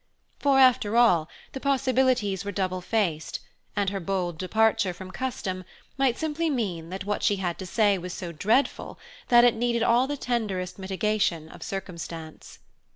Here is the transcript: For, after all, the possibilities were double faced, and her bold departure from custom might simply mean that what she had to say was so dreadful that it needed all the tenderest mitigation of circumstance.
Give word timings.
For, 0.39 0.57
after 0.57 0.97
all, 0.97 1.29
the 1.51 1.59
possibilities 1.59 2.43
were 2.43 2.51
double 2.51 2.81
faced, 2.81 3.39
and 3.75 3.91
her 3.91 3.99
bold 3.99 4.39
departure 4.39 4.95
from 4.95 5.11
custom 5.11 5.63
might 5.95 6.17
simply 6.17 6.49
mean 6.49 6.89
that 6.89 7.05
what 7.05 7.21
she 7.21 7.35
had 7.35 7.59
to 7.59 7.67
say 7.67 7.99
was 7.99 8.11
so 8.11 8.31
dreadful 8.31 8.97
that 9.27 9.43
it 9.43 9.53
needed 9.53 9.83
all 9.83 10.07
the 10.07 10.17
tenderest 10.17 10.79
mitigation 10.79 11.47
of 11.49 11.61
circumstance. 11.61 12.57